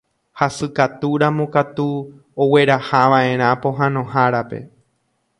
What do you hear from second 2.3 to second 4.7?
oguerahava'erã pohãnohárape.